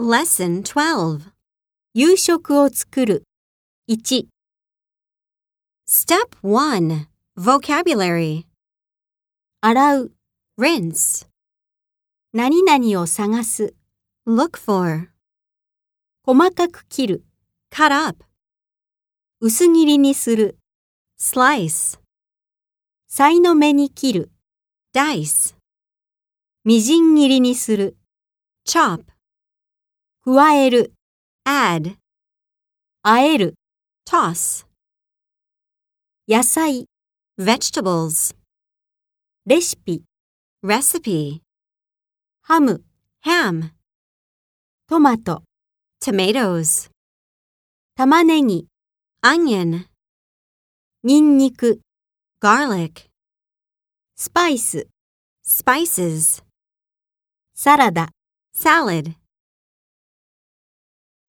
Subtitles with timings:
[0.00, 1.32] Lesson 12.
[1.92, 3.24] 夕食を作る。
[3.90, 4.28] 1、
[5.88, 7.08] Step 1.
[7.36, 8.44] Vocabulary.
[9.60, 10.12] 洗う。
[10.56, 11.26] Rinse.
[12.32, 13.74] 何々を探す。
[14.24, 15.08] Look for.
[16.24, 17.24] 細かく切る。
[17.72, 18.24] Cut up.
[19.40, 20.58] 薄切りにする。
[21.20, 21.98] Slice.
[23.08, 24.30] さいの目に切る。
[24.94, 25.56] Dice.
[26.62, 27.96] みじん切りにする。
[28.64, 29.17] Chop.
[30.30, 30.92] 加える。
[31.46, 31.96] Add.
[33.02, 33.54] 和える。
[34.06, 34.66] Toss.
[36.28, 36.84] 野菜。
[37.40, 38.36] Vegetables.
[39.46, 40.02] レシピ。
[40.62, 41.40] Recipe.
[42.42, 42.84] ハム。
[43.24, 43.70] Ham.
[44.86, 45.44] トマト。
[46.04, 46.90] Tomatoes.
[47.96, 48.66] 玉ねぎ。
[49.24, 49.86] Onion.
[51.04, 51.80] ニンニク。
[52.42, 53.08] Garlic.
[54.14, 54.88] スパイス。
[55.42, 56.44] Spices.
[57.54, 58.10] サラダ。
[58.54, 59.14] Salad.